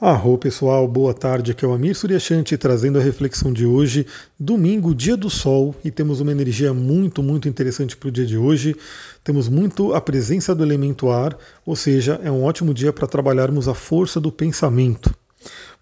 [0.00, 4.06] Arro pessoal, boa tarde, aqui é o Amir Suryashanti trazendo a reflexão de hoje,
[4.38, 8.38] domingo, dia do sol, e temos uma energia muito, muito interessante para o dia de
[8.38, 8.74] hoje.
[9.22, 11.36] Temos muito a presença do elemento ar,
[11.66, 15.14] ou seja, é um ótimo dia para trabalharmos a força do pensamento.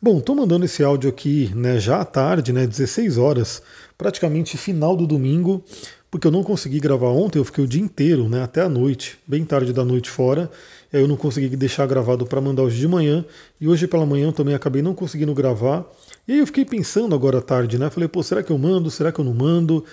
[0.03, 3.63] Bom, estou mandando esse áudio aqui né, já à tarde, né, 16 horas,
[3.97, 5.65] praticamente final do domingo,
[6.11, 9.17] porque eu não consegui gravar ontem, eu fiquei o dia inteiro, né, até a noite,
[9.25, 10.51] bem tarde da noite fora,
[10.93, 13.25] eu não consegui deixar gravado para mandar hoje de manhã,
[13.61, 15.85] e hoje pela manhã eu também acabei não conseguindo gravar.
[16.27, 17.91] E aí eu fiquei pensando agora à tarde, né?
[17.91, 18.91] Falei, pô, será que eu mando?
[18.91, 19.85] Será que eu não mando?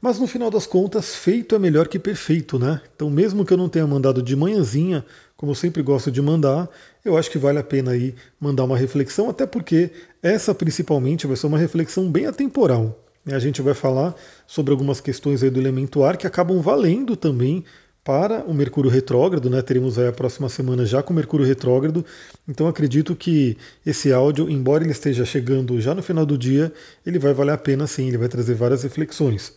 [0.00, 2.80] Mas no final das contas, feito é melhor que perfeito, né?
[2.96, 5.04] Então, mesmo que eu não tenha mandado de manhãzinha,
[5.36, 6.68] como eu sempre gosto de mandar,
[7.04, 9.90] eu acho que vale a pena aí mandar uma reflexão, até porque
[10.22, 12.98] essa principalmente vai ser uma reflexão bem atemporal.
[13.26, 14.14] A gente vai falar
[14.46, 17.64] sobre algumas questões aí do elemento ar que acabam valendo também
[18.10, 19.62] para o Mercúrio retrógrado, né?
[19.62, 22.04] Teremos aí a próxima semana já com o Mercúrio retrógrado.
[22.48, 23.56] Então acredito que
[23.86, 26.72] esse áudio, embora ele esteja chegando já no final do dia,
[27.06, 29.52] ele vai valer a pena sim, ele vai trazer várias reflexões.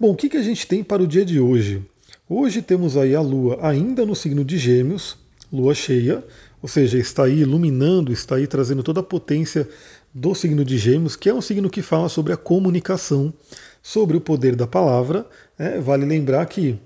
[0.00, 1.82] Bom, o que, que a gente tem para o dia de hoje?
[2.26, 5.18] Hoje temos aí a Lua ainda no signo de Gêmeos,
[5.52, 6.24] Lua cheia,
[6.62, 9.68] ou seja, está aí iluminando, está aí trazendo toda a potência
[10.14, 13.34] do signo de Gêmeos, que é um signo que fala sobre a comunicação,
[13.82, 15.26] sobre o poder da palavra.
[15.58, 16.78] É, vale lembrar que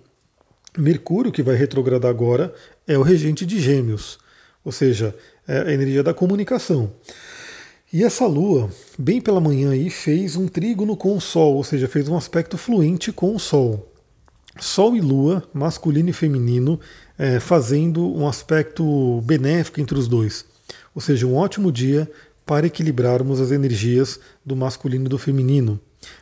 [0.76, 2.54] Mercúrio, que vai retrogradar agora,
[2.86, 4.18] é o regente de Gêmeos,
[4.64, 5.14] ou seja,
[5.46, 6.92] é a energia da comunicação.
[7.92, 11.88] E essa lua, bem pela manhã aí, fez um trígono com o Sol, ou seja,
[11.88, 13.92] fez um aspecto fluente com o Sol.
[14.58, 16.80] Sol e Lua, masculino e feminino,
[17.18, 20.44] é, fazendo um aspecto benéfico entre os dois.
[20.94, 22.10] Ou seja, um ótimo dia
[22.44, 25.80] para equilibrarmos as energias do masculino e do feminino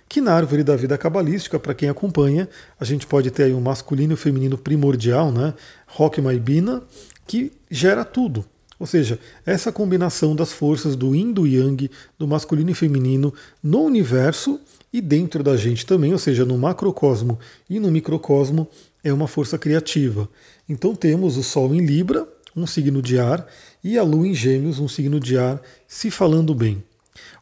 [0.09, 3.61] que na árvore da vida cabalística, para quem acompanha, a gente pode ter aí um
[3.61, 5.55] masculino e o feminino primordial, né?
[5.87, 6.83] Rockma e Bina,
[7.27, 8.45] que gera tudo.
[8.79, 13.83] Ou seja, essa combinação das forças do yin do yang, do masculino e feminino no
[13.83, 14.61] universo
[14.93, 18.69] e dentro da gente também, ou seja, no macrocosmo e no microcosmo,
[19.03, 20.29] é uma força criativa.
[20.69, 23.47] Então temos o Sol em Libra, um signo de ar,
[23.83, 26.83] e a Lua em Gêmeos, um signo de ar, se falando bem.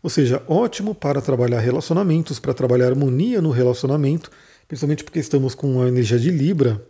[0.03, 4.31] Ou seja, ótimo para trabalhar relacionamentos, para trabalhar harmonia no relacionamento,
[4.69, 6.83] principalmente porque estamos com a energia de Libra,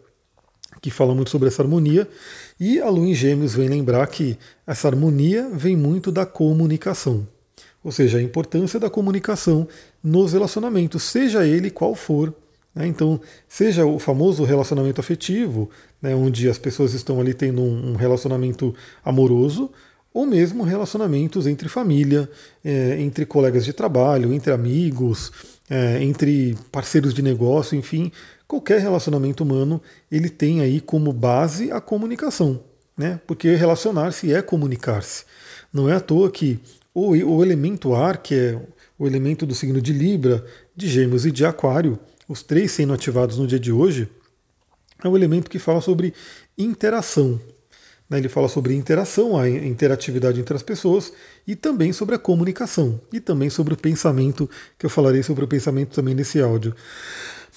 [0.81, 2.09] que fala muito sobre essa harmonia,
[2.59, 7.27] e a Lua em Gêmeos vem lembrar que essa harmonia vem muito da comunicação.
[7.85, 9.67] Ou seja, a importância da comunicação
[10.03, 12.33] nos relacionamentos, seja ele qual for.
[12.75, 12.87] Né?
[12.87, 15.69] Então, seja o famoso relacionamento afetivo,
[16.01, 19.71] né, onde as pessoas estão ali tendo um relacionamento amoroso,
[20.13, 22.29] ou mesmo relacionamentos entre família,
[22.65, 25.33] é, entre colegas de trabalho, entre amigos,
[25.71, 28.13] é, entre parceiros de negócio, enfim,
[28.47, 29.81] qualquer relacionamento humano
[30.11, 32.61] ele tem aí como base a comunicação,
[32.97, 33.19] né?
[33.27, 35.25] Porque relacionar-se é comunicar-se.
[35.73, 36.61] Não é à toa que
[36.95, 38.61] o, o elemento ar, que é
[38.99, 40.45] o elemento do signo de Libra,
[40.77, 41.99] de Gêmeos e de Aquário,
[42.29, 44.09] os três sendo ativados no dia de hoje,
[45.03, 46.15] é o elemento que fala sobre
[46.57, 47.41] interação,
[48.11, 51.13] ele fala sobre interação, a interatividade entre as pessoas
[51.47, 54.49] e também sobre a comunicação e também sobre o pensamento,
[54.79, 56.75] que eu falarei sobre o pensamento também nesse áudio.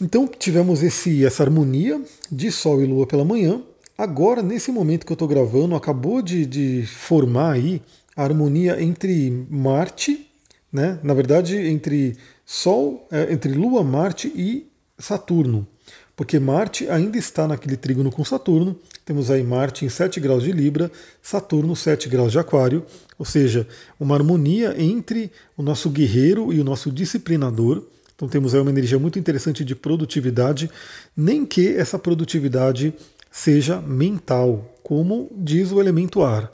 [0.02, 2.02] Então tivemos esse, essa harmonia
[2.32, 3.62] de Sol e Lua pela manhã.
[3.98, 7.82] Agora, nesse momento que eu estou gravando, acabou de, de formar aí
[8.16, 10.30] a harmonia entre Marte,
[10.72, 11.00] né?
[11.02, 15.68] na verdade, entre Sol, é, entre Lua, Marte e Saturno
[16.16, 18.78] porque Marte ainda está naquele trígono com Saturno.
[19.04, 22.86] Temos aí Marte em 7 graus de Libra, Saturno 7 graus de Aquário,
[23.20, 23.68] ou seja,
[24.00, 27.84] uma harmonia entre o nosso guerreiro e o nosso disciplinador.
[28.16, 30.72] Então temos aí uma energia muito interessante de produtividade,
[31.16, 32.94] nem que essa produtividade
[33.30, 36.52] seja mental, como diz o elemento ar.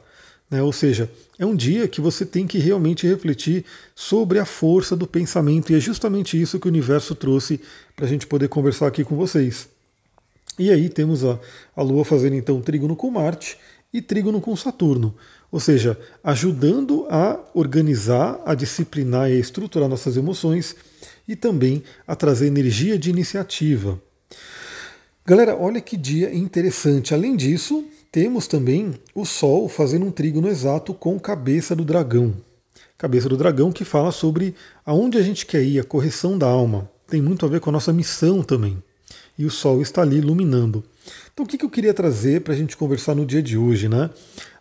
[0.52, 0.62] Né?
[0.62, 3.64] Ou seja, é um dia que você tem que realmente refletir
[3.96, 7.62] sobre a força do pensamento, e é justamente isso que o universo trouxe
[7.96, 9.70] para a gente poder conversar aqui com vocês.
[10.60, 11.40] E aí temos a,
[11.74, 13.58] a Lua fazendo então trígono com Marte
[13.94, 15.16] e trígono com Saturno,
[15.50, 20.76] ou seja, ajudando a organizar, a disciplinar e a estruturar nossas emoções
[21.28, 24.02] e também a trazer energia de iniciativa.
[25.26, 27.14] Galera, olha que dia interessante.
[27.14, 32.34] Além disso, temos também o Sol fazendo um trígono exato com cabeça do dragão.
[32.98, 34.54] Cabeça do dragão que fala sobre
[34.86, 36.92] aonde a gente quer ir, a correção da alma.
[37.08, 38.84] Tem muito a ver com a nossa missão também.
[39.38, 40.84] E o Sol está ali iluminando.
[41.34, 44.10] Então, o que eu queria trazer para a gente conversar no dia de hoje, né?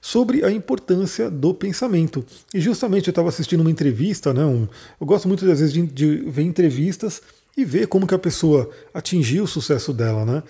[0.00, 2.24] Sobre a importância do pensamento.
[2.54, 4.44] E justamente eu estava assistindo uma entrevista, né?
[4.44, 4.68] Um,
[5.00, 7.20] eu gosto muito às vezes de, de ver entrevistas
[7.60, 10.42] e ver como que a pessoa atingiu o sucesso dela, né?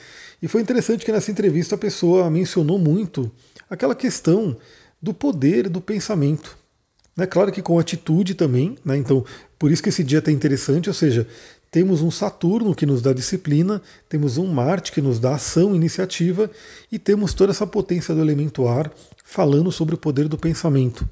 [0.43, 3.31] E foi interessante que nessa entrevista a pessoa mencionou muito
[3.69, 4.57] aquela questão
[5.01, 6.57] do poder do pensamento.
[7.17, 7.27] Né?
[7.27, 8.97] Claro que com atitude também, né?
[8.97, 9.25] então
[9.59, 11.27] por isso que esse dia é interessante, ou seja,
[11.71, 16.51] temos um Saturno que nos dá disciplina, temos um Marte que nos dá ação, iniciativa,
[16.91, 18.91] e temos toda essa potência do elemento ar
[19.25, 21.09] falando sobre o poder do pensamento.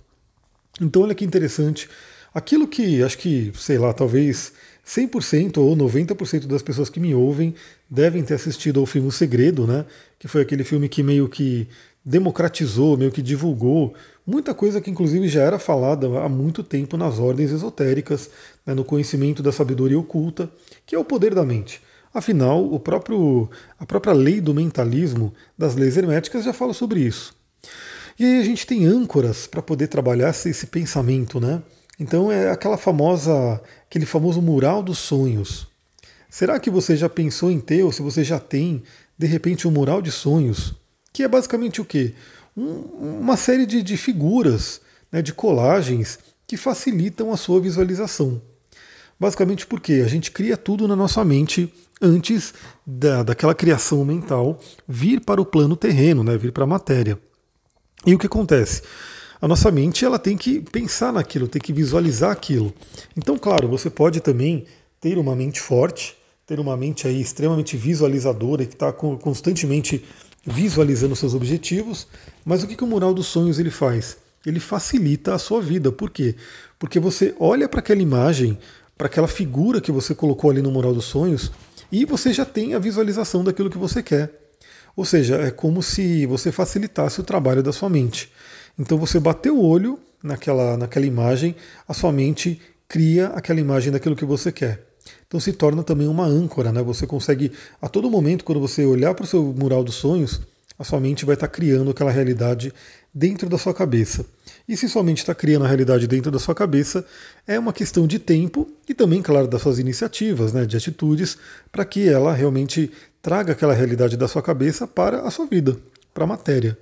[0.81, 1.89] Então olha que interessante,
[2.39, 4.53] aquilo que acho que, sei lá, talvez
[4.87, 7.55] 100% ou 90% das pessoas que me ouvem
[7.91, 9.85] devem ter assistido ao filme O Segredo, né?
[10.19, 11.69] Que foi aquele filme que meio que
[12.05, 13.95] democratizou, meio que divulgou
[14.27, 18.31] muita coisa que inclusive já era falada há muito tempo nas ordens esotéricas,
[18.65, 20.51] né, no conhecimento da sabedoria oculta,
[20.87, 21.83] que é o poder da mente.
[22.15, 27.35] Afinal, o próprio, a própria lei do mentalismo das leis herméticas já fala sobre isso.
[28.19, 31.63] E aí a gente tem âncoras para poder trabalhar esse pensamento, né?
[31.99, 35.67] Então é aquela famosa, aquele famoso mural dos sonhos.
[36.31, 38.83] Será que você já pensou em ter, ou se você já tem,
[39.17, 40.75] de repente, um mural de sonhos?
[41.13, 42.15] Que é basicamente o quê?
[42.57, 44.81] Um, uma série de, de figuras,
[45.11, 48.41] né, de colagens que facilitam a sua visualização.
[49.19, 52.55] Basicamente porque a gente cria tudo na nossa mente antes
[52.87, 57.19] da, daquela criação mental vir para o plano terreno, né, vir para a matéria.
[58.07, 58.83] E o que acontece?
[59.41, 62.75] A nossa mente ela tem que pensar naquilo, tem que visualizar aquilo.
[63.17, 64.65] Então, claro, você pode também
[65.01, 70.05] ter uma mente forte, ter uma mente aí extremamente visualizadora que está constantemente
[70.45, 72.09] visualizando seus objetivos.
[72.45, 74.17] Mas o que, que o mural dos sonhos ele faz?
[74.45, 75.93] Ele facilita a sua vida.
[75.93, 76.35] Por quê?
[76.79, 78.59] Porque você olha para aquela imagem,
[78.97, 81.53] para aquela figura que você colocou ali no mural dos sonhos
[81.93, 84.33] e você já tem a visualização daquilo que você quer.
[84.97, 88.33] Ou seja, é como se você facilitasse o trabalho da sua mente.
[88.79, 94.17] Então você bateu o olho naquela, naquela imagem, a sua mente cria aquela imagem daquilo
[94.17, 94.87] que você quer.
[95.27, 96.83] Então se torna também uma âncora, né?
[96.83, 100.41] Você consegue, a todo momento, quando você olhar para o seu mural dos sonhos,
[100.79, 102.73] a sua mente vai estar criando aquela realidade
[103.13, 104.25] dentro da sua cabeça.
[104.69, 107.05] E se sua mente está criando a realidade dentro da sua cabeça,
[107.47, 111.37] é uma questão de tempo e também, claro, das suas iniciativas, né, de atitudes,
[111.73, 115.77] para que ela realmente traga aquela realidade da sua cabeça para a sua vida,
[116.15, 116.79] para a matéria.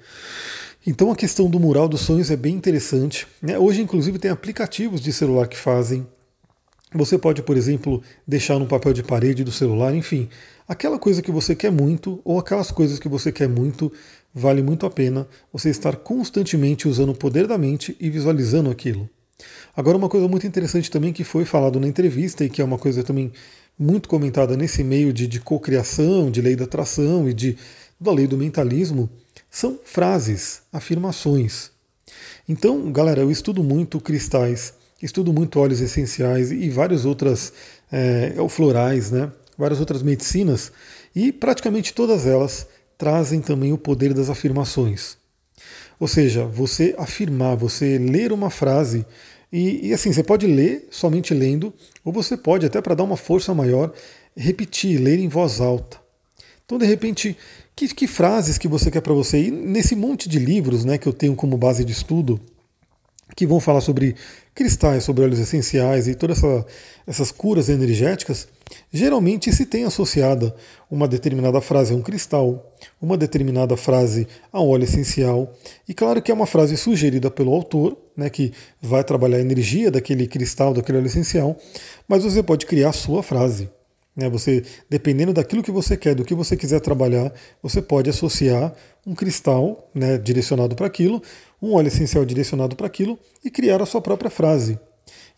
[0.87, 3.27] Então a questão do mural dos sonhos é bem interessante.
[3.43, 3.59] Né?
[3.59, 6.07] Hoje, inclusive, tem aplicativos de celular que fazem.
[6.95, 10.29] Você pode, por exemplo, deixar no papel de parede do celular, enfim,
[10.69, 13.93] aquela coisa que você quer muito ou aquelas coisas que você quer muito,
[14.33, 19.11] vale muito a pena você estar constantemente usando o poder da mente e visualizando aquilo.
[19.77, 22.79] Agora, uma coisa muito interessante também que foi falado na entrevista e que é uma
[22.79, 23.33] coisa também
[23.77, 27.59] muito comentada nesse meio de, de cocriação, de lei da atração e de,
[28.01, 29.11] da lei do mentalismo,
[29.57, 31.71] são frases, afirmações.
[32.47, 37.55] Então, galera, eu estudo muito cristais, estudo muito óleos essenciais e várias outras
[37.91, 39.33] é, florais, né?
[39.57, 40.71] várias outras medicinas,
[41.15, 42.67] e praticamente todas elas
[42.99, 45.17] trazem também o poder das afirmações.
[45.99, 49.07] Ou seja, você afirmar, você ler uma frase,
[49.51, 51.73] e, e assim, você pode ler somente lendo,
[52.05, 53.91] ou você pode, até para dar uma força maior,
[54.37, 56.05] repetir, ler em voz alta.
[56.67, 57.37] Então, de repente,
[57.77, 59.41] que, que frases que você quer para você?
[59.41, 62.41] E nesse monte de livros né, que eu tenho como base de estudo,
[63.37, 64.17] que vão falar sobre
[64.53, 66.67] cristais, sobre óleos essenciais e todas essa,
[67.07, 68.49] essas curas energéticas,
[68.93, 70.57] geralmente se tem associada
[70.91, 75.53] uma determinada frase a um cristal, uma determinada frase a um óleo essencial,
[75.89, 79.91] e claro que é uma frase sugerida pelo autor, né, que vai trabalhar a energia
[79.91, 81.57] daquele cristal, daquele óleo essencial,
[82.09, 83.69] mas você pode criar a sua frase.
[84.17, 84.29] Né?
[84.31, 87.33] Você, dependendo daquilo que você quer, do que você quiser trabalhar,
[87.63, 88.75] você pode associar
[89.07, 91.23] um cristal né, direcionado para aquilo,
[91.61, 94.79] um óleo essencial direcionado para aquilo e criar a sua própria frase.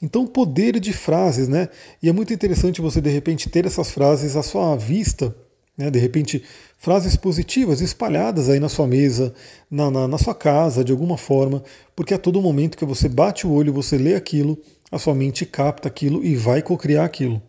[0.00, 1.68] Então, poder de frases, né?
[2.00, 5.34] E é muito interessante você de repente ter essas frases à sua vista,
[5.76, 5.90] né?
[5.90, 6.42] De repente,
[6.76, 9.34] frases positivas espalhadas aí na sua mesa,
[9.68, 11.64] na, na, na sua casa, de alguma forma,
[11.96, 14.56] porque a todo momento que você bate o olho, você lê aquilo,
[14.90, 17.42] a sua mente capta aquilo e vai cocriar aquilo.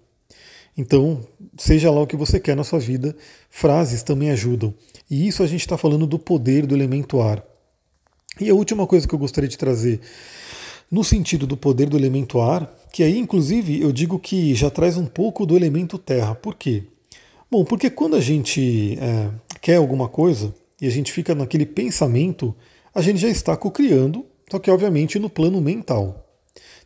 [0.79, 1.19] Então,
[1.57, 3.13] seja lá o que você quer na sua vida,
[3.49, 4.73] frases também ajudam.
[5.11, 7.43] E isso a gente está falando do poder do elemento ar.
[8.39, 9.99] E a última coisa que eu gostaria de trazer,
[10.89, 14.95] no sentido do poder do elemento ar, que aí inclusive eu digo que já traz
[14.95, 16.33] um pouco do elemento terra.
[16.33, 16.83] Por quê?
[17.51, 22.55] Bom, porque quando a gente é, quer alguma coisa e a gente fica naquele pensamento,
[22.95, 26.25] a gente já está co-criando, só que obviamente no plano mental.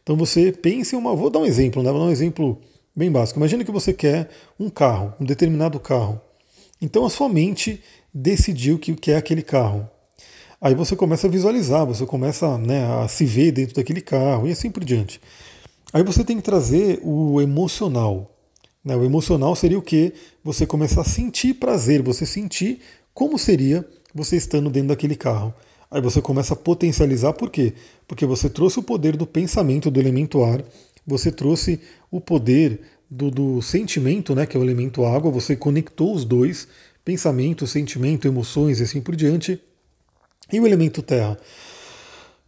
[0.02, 1.16] Então você pensa em uma.
[1.16, 1.92] Vou dar um exemplo, né?
[1.92, 2.60] Vou dar um exemplo
[2.96, 3.40] bem básico.
[3.40, 6.22] Imagina que você quer um carro, um determinado carro.
[6.82, 7.82] Então a sua mente
[8.14, 9.90] decidiu que quer aquele carro.
[10.62, 14.52] Aí você começa a visualizar, você começa né, a se ver dentro daquele carro e
[14.52, 15.20] assim por diante.
[15.92, 18.34] Aí você tem que trazer o emocional.
[18.84, 18.96] Né?
[18.96, 20.14] O emocional seria o que?
[20.44, 22.80] Você começar a sentir prazer, você sentir
[23.14, 25.54] como seria você estando dentro daquele carro.
[25.90, 27.74] Aí você começa a potencializar, por quê?
[28.08, 30.64] Porque você trouxe o poder do pensamento do elemento ar,
[31.05, 31.79] você trouxe
[32.10, 36.67] o poder do, do sentimento, né, que é o elemento água, você conectou os dois,
[37.05, 39.60] pensamento, sentimento, emoções e assim por diante,
[40.51, 41.38] e o elemento terra.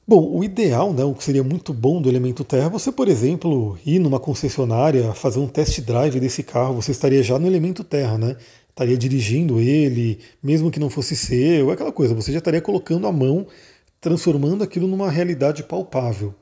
[0.07, 3.77] Bom, o ideal, né, o que seria muito bom do elemento terra, você, por exemplo,
[3.85, 8.15] ir numa concessionária, fazer um test drive desse carro, você estaria já no elemento terra,
[8.15, 8.35] né?
[8.69, 13.11] Estaria dirigindo ele, mesmo que não fosse seu, aquela coisa, você já estaria colocando a
[13.11, 13.47] mão,
[13.99, 16.35] transformando aquilo numa realidade palpável.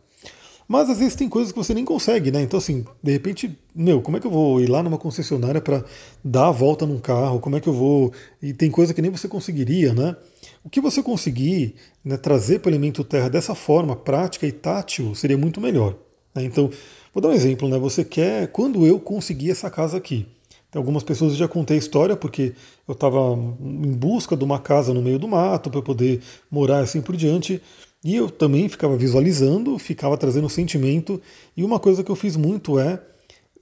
[0.74, 2.42] Mas às vezes tem coisas que você nem consegue, né?
[2.42, 5.86] Então, assim, de repente, meu, como é que eu vou ir lá numa concessionária para
[6.24, 7.40] dar a volta num carro?
[7.40, 8.12] Como é que eu vou.
[8.42, 10.16] E tem coisa que nem você conseguiria, né?
[10.64, 15.14] O que você conseguir né, trazer para o elemento terra dessa forma, prática e tátil,
[15.14, 15.96] seria muito melhor.
[16.34, 16.44] Né?
[16.44, 16.72] Então,
[17.14, 17.78] vou dar um exemplo, né?
[17.78, 18.48] Você quer.
[18.48, 20.26] Quando eu consegui essa casa aqui?
[20.74, 22.54] Algumas pessoas eu já contei a história, porque
[22.88, 23.20] eu estava
[23.62, 27.62] em busca de uma casa no meio do mato para poder morar assim por diante.
[28.04, 31.22] E eu também ficava visualizando, ficava trazendo sentimento.
[31.56, 33.00] E uma coisa que eu fiz muito é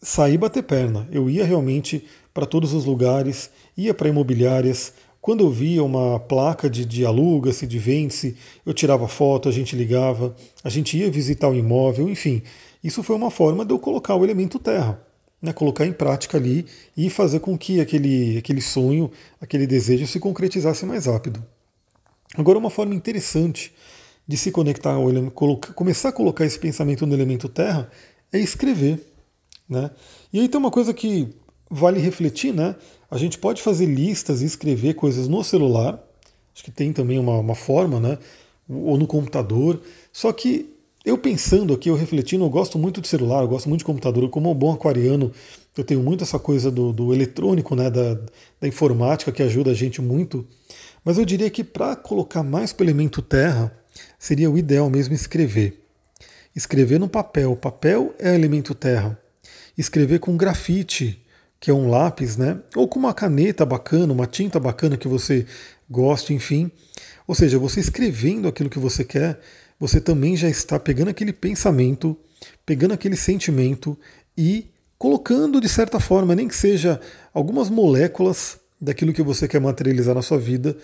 [0.02, 1.08] sair bater perna.
[1.12, 4.94] Eu ia realmente para todos os lugares, ia para imobiliárias.
[5.22, 9.76] Quando eu via uma placa de, de aluga-se, de vende-se, eu tirava foto, a gente
[9.76, 12.42] ligava, a gente ia visitar o imóvel, enfim.
[12.84, 15.00] Isso foi uma forma de eu colocar o elemento terra,
[15.40, 16.66] né, colocar em prática ali
[16.98, 21.46] e fazer com que aquele, aquele sonho, aquele desejo se concretizasse mais rápido.
[22.36, 23.72] Agora, uma forma interessante
[24.32, 25.34] de se conectar ao elemento,
[25.76, 27.92] começar a colocar esse pensamento no elemento terra
[28.32, 28.98] é escrever.
[29.68, 29.92] Né?
[30.32, 31.28] E aí tem uma coisa que
[31.70, 32.78] vale refletir, né?
[33.10, 36.02] A gente pode fazer listas e escrever coisas no celular,
[36.56, 38.18] acho que tem também uma, uma forma, né?
[38.70, 39.82] Ou no computador.
[40.14, 40.74] Só que
[41.04, 44.30] eu pensando aqui, eu refletindo, eu gosto muito de celular, eu gosto muito de computador.
[44.30, 45.30] Como um bom aquariano,
[45.76, 47.90] eu tenho muito essa coisa do, do eletrônico, né?
[47.90, 48.18] Da,
[48.62, 50.48] da informática que ajuda a gente muito.
[51.04, 53.81] Mas eu diria que para colocar mais para o elemento terra,
[54.18, 55.82] seria o ideal mesmo escrever.
[56.56, 57.56] Escrever no papel.
[57.56, 59.18] Papel é elemento terra.
[59.78, 61.24] Escrever com grafite,
[61.60, 62.60] que é um lápis, né?
[62.76, 65.46] Ou com uma caneta bacana, uma tinta bacana que você
[65.90, 66.70] goste, enfim.
[67.26, 69.40] Ou seja, você escrevendo aquilo que você quer,
[69.80, 72.18] você também já está pegando aquele pensamento,
[72.66, 73.98] pegando aquele sentimento
[74.38, 77.00] e colocando de certa forma, nem que seja
[77.34, 80.76] algumas moléculas daquilo que você quer materializar na sua vida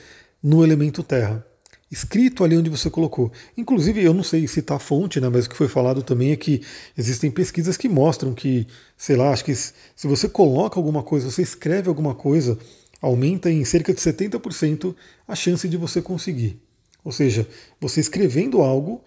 [0.42, 1.46] no elemento terra
[1.92, 3.32] escrito ali onde você colocou.
[3.58, 6.36] Inclusive, eu não sei citar a fonte, né, mas o que foi falado também é
[6.36, 6.62] que
[6.98, 8.68] existem pesquisas que mostram que,
[8.98, 12.58] sei lá, acho que se você coloca alguma coisa, você escreve alguma coisa,
[13.02, 14.96] aumenta em cerca de 70%
[15.28, 16.60] a chance de você conseguir.
[17.04, 17.48] Ou seja,
[17.80, 19.02] você escrevendo algo,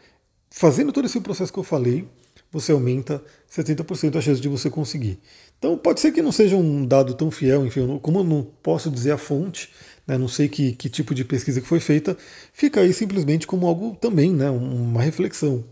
[0.51, 2.09] fazendo todo esse processo que eu falei,
[2.51, 5.21] você aumenta 70% a chance de você conseguir.
[5.59, 8.91] Então pode ser que não seja um dado tão fiel, enfim, como eu não posso
[8.91, 9.71] dizer a fonte,
[10.11, 12.19] né, não sei que, que tipo de pesquisa que foi feita,
[12.53, 15.65] fica aí simplesmente como algo também, né, uma reflexão.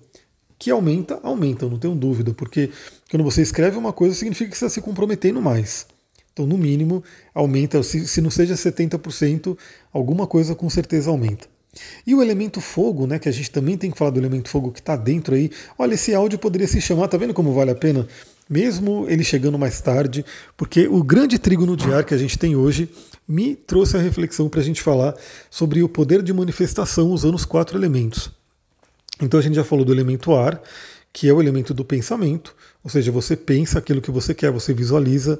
[0.56, 2.70] Que aumenta, aumenta, não tenho dúvida, porque
[3.10, 5.86] quando você escreve uma coisa significa que você está se comprometendo mais.
[6.32, 7.02] Então, no mínimo,
[7.34, 9.58] aumenta, se, se não seja 70%,
[9.92, 11.48] alguma coisa com certeza aumenta.
[12.06, 14.70] E o elemento fogo, né, que a gente também tem que falar do elemento fogo
[14.70, 15.50] que está dentro aí.
[15.76, 18.06] Olha, esse áudio poderia se chamar, tá vendo como vale a pena?
[18.48, 20.24] Mesmo ele chegando mais tarde,
[20.56, 22.88] porque o grande trigo no diário que a gente tem hoje
[23.28, 25.14] me trouxe a reflexão para a gente falar
[25.50, 28.30] sobre o poder de manifestação usando os quatro elementos.
[29.20, 30.62] Então a gente já falou do elemento ar,
[31.12, 34.72] que é o elemento do pensamento, ou seja, você pensa aquilo que você quer, você
[34.72, 35.38] visualiza.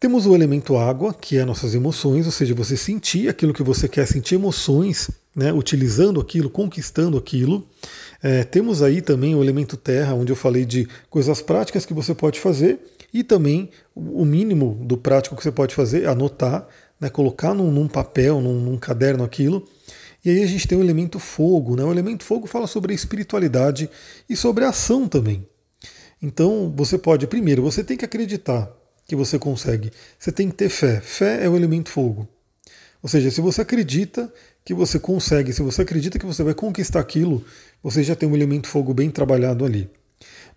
[0.00, 3.88] Temos o elemento água, que é nossas emoções, ou seja, você sentir aquilo que você
[3.88, 7.68] quer, sentir emoções, né, utilizando aquilo, conquistando aquilo.
[8.22, 12.14] É, temos aí também o elemento terra, onde eu falei de coisas práticas que você
[12.14, 12.78] pode fazer,
[13.12, 16.66] e também o mínimo do prático que você pode fazer, é anotar,
[16.98, 19.68] né, colocar num, num papel, num, num, caderno aquilo.
[20.24, 21.76] E aí a gente tem o elemento fogo.
[21.76, 21.84] Né?
[21.84, 23.90] O elemento fogo fala sobre a espiritualidade
[24.28, 25.46] e sobre a ação também.
[26.20, 28.70] Então você pode, primeiro, você tem que acreditar
[29.06, 29.92] que você consegue.
[30.18, 31.00] Você tem que ter fé.
[31.00, 32.26] Fé é o elemento fogo.
[33.02, 34.32] Ou seja, se você acredita
[34.66, 37.44] que você consegue, se você acredita que você vai conquistar aquilo,
[37.80, 39.88] você já tem um elemento fogo bem trabalhado ali.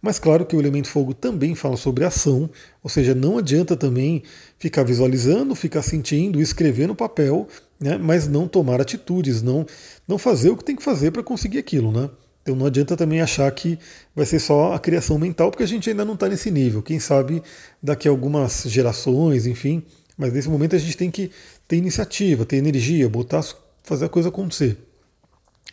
[0.01, 2.49] Mas claro que o elemento fogo também fala sobre ação,
[2.81, 4.23] ou seja, não adianta também
[4.57, 7.47] ficar visualizando, ficar sentindo, escrever no papel,
[7.79, 9.63] né, mas não tomar atitudes, não,
[10.07, 11.91] não fazer o que tem que fazer para conseguir aquilo.
[11.91, 12.09] Né?
[12.41, 13.77] Então não adianta também achar que
[14.15, 16.81] vai ser só a criação mental, porque a gente ainda não está nesse nível.
[16.81, 17.43] Quem sabe
[17.83, 19.83] daqui a algumas gerações, enfim,
[20.17, 21.29] mas nesse momento a gente tem que
[21.67, 23.43] ter iniciativa, ter energia, botar,
[23.89, 24.77] fazer a coisa acontecer.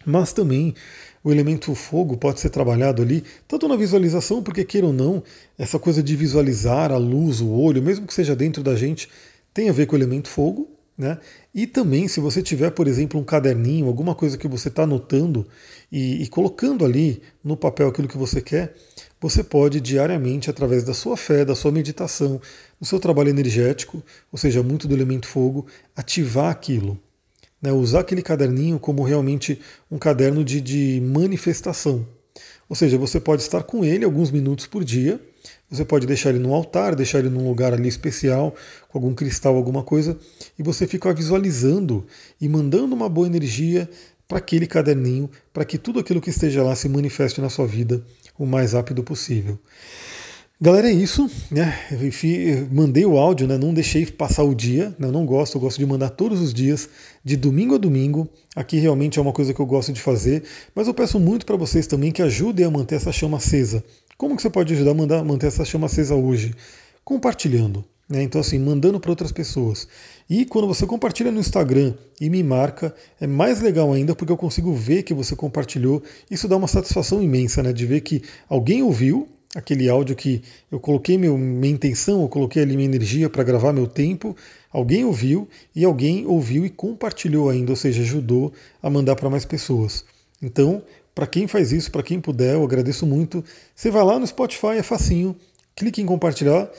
[0.04, 0.74] Mas também
[1.22, 5.22] o elemento fogo pode ser trabalhado ali, tanto na visualização, porque queira ou não,
[5.58, 9.08] essa coisa de visualizar a luz, o olho, mesmo que seja dentro da gente,
[9.52, 10.68] tem a ver com o elemento fogo.
[10.96, 11.18] Né?
[11.54, 15.46] E também, se você tiver, por exemplo, um caderninho, alguma coisa que você está anotando
[15.92, 18.74] e, e, colocando ali no papel aquilo que você quer,
[19.20, 22.40] você pode diariamente, através da sua fé, da sua meditação,
[22.80, 26.98] do seu trabalho energético, ou seja, muito do elemento fogo, ativar aquilo.
[27.60, 27.72] Né?
[27.72, 29.60] Usar aquele caderninho como realmente
[29.90, 32.06] um caderno de, de manifestação.
[32.68, 35.20] Ou seja, você pode estar com ele alguns minutos por dia
[35.68, 38.54] você pode deixar ele no altar, deixar ele num lugar ali especial,
[38.88, 40.16] com algum cristal, alguma coisa,
[40.58, 42.06] e você fica visualizando
[42.40, 43.88] e mandando uma boa energia
[44.28, 48.04] para aquele caderninho, para que tudo aquilo que esteja lá se manifeste na sua vida
[48.38, 49.58] o mais rápido possível.
[50.58, 51.78] Galera, é isso, né?
[51.90, 53.58] Eu mandei o áudio, né?
[53.58, 55.06] Não deixei passar o dia, né?
[55.06, 56.88] Eu não gosto, eu gosto de mandar todos os dias,
[57.22, 58.26] de domingo a domingo.
[58.54, 60.44] Aqui realmente é uma coisa que eu gosto de fazer,
[60.74, 63.84] mas eu peço muito para vocês também que ajudem a manter essa chama acesa.
[64.16, 66.54] Como que você pode ajudar a manter essa chama acesa hoje?
[67.04, 67.84] Compartilhando.
[68.08, 68.22] Né?
[68.22, 69.86] Então, assim, mandando para outras pessoas.
[70.30, 74.38] E quando você compartilha no Instagram e me marca, é mais legal ainda porque eu
[74.38, 76.02] consigo ver que você compartilhou.
[76.30, 77.74] Isso dá uma satisfação imensa, né?
[77.74, 82.62] De ver que alguém ouviu aquele áudio que eu coloquei meu, minha intenção, eu coloquei
[82.62, 84.36] ali minha energia para gravar meu tempo,
[84.70, 89.46] alguém ouviu e alguém ouviu e compartilhou ainda, ou seja, ajudou a mandar para mais
[89.46, 90.04] pessoas.
[90.42, 90.82] Então,
[91.14, 93.42] para quem faz isso, para quem puder, eu agradeço muito.
[93.74, 95.34] Você vai lá no Spotify, é facinho,
[95.74, 96.70] clique em compartilhar,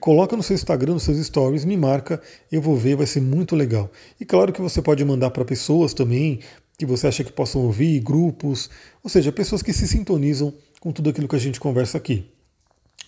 [0.00, 2.20] coloca no seu Instagram, nos seus stories, me marca,
[2.50, 3.90] eu vou ver, vai ser muito legal.
[4.18, 6.40] E claro que você pode mandar para pessoas também
[6.78, 8.68] que você acha que possam ouvir, grupos,
[9.02, 12.24] ou seja, pessoas que se sintonizam com tudo aquilo que a gente conversa aqui.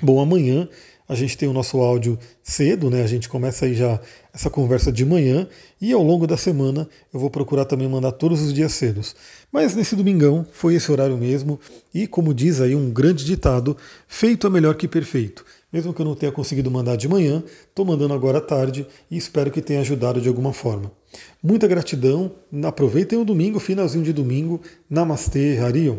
[0.00, 0.68] Bom, amanhã
[1.08, 3.02] a gente tem o nosso áudio cedo, né?
[3.02, 3.98] A gente começa aí já
[4.32, 5.48] essa conversa de manhã
[5.80, 9.16] e ao longo da semana eu vou procurar também mandar todos os dias cedos.
[9.50, 11.58] Mas nesse domingão foi esse horário mesmo
[11.94, 15.44] e como diz aí um grande ditado, feito é melhor que perfeito.
[15.72, 19.16] Mesmo que eu não tenha conseguido mandar de manhã, estou mandando agora à tarde e
[19.16, 20.92] espero que tenha ajudado de alguma forma.
[21.42, 22.32] Muita gratidão,
[22.64, 24.60] aproveitem o domingo, finalzinho de domingo.
[24.88, 25.98] Namastê, Harion.